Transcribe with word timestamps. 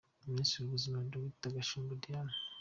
Minisitiri 0.29 0.59
w’Ubuzima: 0.61 1.05
Dr 1.11 1.49
Gashumba 1.55 1.93
Diane 2.01 2.35